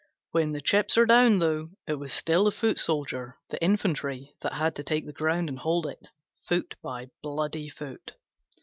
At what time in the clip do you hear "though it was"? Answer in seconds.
1.37-2.11